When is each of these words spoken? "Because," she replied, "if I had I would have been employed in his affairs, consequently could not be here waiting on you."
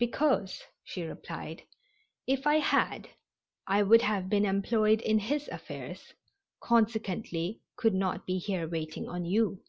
"Because," 0.00 0.64
she 0.82 1.04
replied, 1.04 1.62
"if 2.26 2.44
I 2.44 2.56
had 2.56 3.08
I 3.68 3.84
would 3.84 4.02
have 4.02 4.28
been 4.28 4.44
employed 4.44 5.00
in 5.00 5.20
his 5.20 5.46
affairs, 5.46 6.12
consequently 6.58 7.60
could 7.76 7.94
not 7.94 8.26
be 8.26 8.38
here 8.38 8.66
waiting 8.66 9.08
on 9.08 9.24
you." 9.24 9.62